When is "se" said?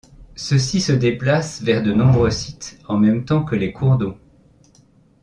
0.81-0.93